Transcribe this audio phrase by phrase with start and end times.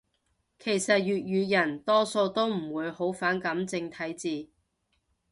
[0.57, 4.49] 其實粵語人多數都唔會好反感正體字